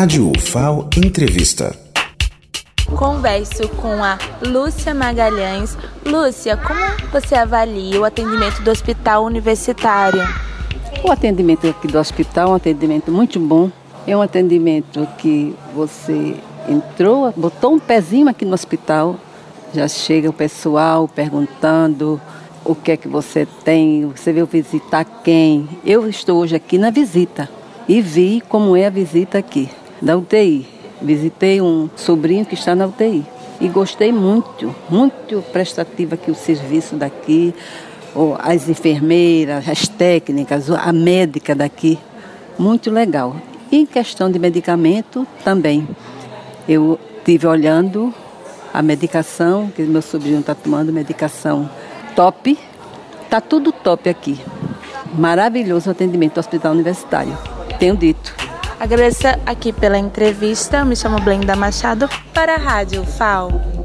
Rádio 0.00 0.32
UFAO 0.34 0.88
Entrevista. 0.96 1.76
Converso 2.96 3.68
com 3.68 4.02
a 4.02 4.16
Lúcia 4.40 4.94
Magalhães. 4.94 5.76
Lúcia, 6.06 6.56
como 6.56 6.80
você 7.12 7.34
avalia 7.34 8.00
o 8.00 8.04
atendimento 8.04 8.62
do 8.62 8.70
hospital 8.70 9.26
universitário? 9.26 10.22
O 11.04 11.12
atendimento 11.12 11.68
aqui 11.68 11.86
do 11.86 11.98
hospital 11.98 12.48
é 12.48 12.50
um 12.52 12.54
atendimento 12.54 13.12
muito 13.12 13.38
bom. 13.38 13.70
É 14.06 14.16
um 14.16 14.22
atendimento 14.22 15.06
que 15.18 15.54
você 15.74 16.34
entrou, 16.66 17.30
botou 17.36 17.74
um 17.74 17.78
pezinho 17.78 18.26
aqui 18.26 18.46
no 18.46 18.54
hospital, 18.54 19.16
já 19.74 19.86
chega 19.86 20.30
o 20.30 20.32
pessoal 20.32 21.06
perguntando 21.08 22.18
o 22.64 22.74
que 22.74 22.92
é 22.92 22.96
que 22.96 23.06
você 23.06 23.46
tem, 23.62 24.06
você 24.06 24.32
veio 24.32 24.46
visitar 24.46 25.04
quem. 25.22 25.68
Eu 25.84 26.08
estou 26.08 26.40
hoje 26.40 26.56
aqui 26.56 26.78
na 26.78 26.88
visita 26.88 27.50
e 27.86 28.00
vi 28.00 28.42
como 28.48 28.74
é 28.74 28.86
a 28.86 28.90
visita 28.90 29.36
aqui, 29.36 29.68
da 30.00 30.16
UTI. 30.16 30.66
Visitei 31.02 31.60
um 31.60 31.88
sobrinho 31.96 32.44
que 32.44 32.54
está 32.54 32.74
na 32.74 32.86
UTI 32.86 33.24
e 33.60 33.68
gostei 33.68 34.12
muito, 34.12 34.74
muito 34.88 35.42
prestativo 35.52 36.14
aqui 36.14 36.30
o 36.30 36.34
serviço 36.34 36.96
daqui, 36.96 37.54
as 38.38 38.68
enfermeiras, 38.68 39.68
as 39.68 39.86
técnicas, 39.86 40.70
a 40.70 40.92
médica 40.92 41.54
daqui, 41.54 41.98
muito 42.58 42.90
legal. 42.90 43.36
E 43.70 43.76
em 43.76 43.86
questão 43.86 44.30
de 44.30 44.38
medicamento 44.38 45.26
também. 45.44 45.86
Eu 46.68 46.98
tive 47.24 47.46
olhando 47.46 48.12
a 48.72 48.82
medicação, 48.82 49.70
que 49.74 49.82
meu 49.82 50.02
sobrinho 50.02 50.40
está 50.40 50.54
tomando 50.54 50.92
medicação 50.92 51.68
top. 52.14 52.58
Tá 53.28 53.40
tudo 53.40 53.72
top 53.72 54.08
aqui. 54.08 54.38
Maravilhoso 55.14 55.90
atendimento 55.90 56.34
do 56.34 56.40
Hospital 56.40 56.72
Universitário. 56.72 57.36
Tenho 57.78 57.96
dito. 57.96 58.49
Agradeço 58.80 59.26
aqui 59.44 59.74
pela 59.74 59.98
entrevista. 59.98 60.86
Me 60.86 60.96
chamo 60.96 61.20
Blenda 61.20 61.54
Machado 61.54 62.08
para 62.32 62.54
a 62.54 62.58
Rádio 62.58 63.04
FAO. 63.04 63.79